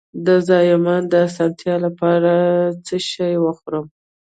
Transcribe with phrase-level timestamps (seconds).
[0.25, 3.85] د زایمان د اسانتیا لپاره باید څه شی وخورم؟